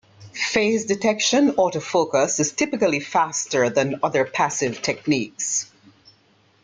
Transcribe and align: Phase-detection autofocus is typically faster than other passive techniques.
Phase-detection 0.51 1.51
autofocus 1.57 2.39
is 2.39 2.53
typically 2.53 2.99
faster 2.99 3.69
than 3.69 3.99
other 4.01 4.25
passive 4.25 4.81
techniques. 4.81 5.71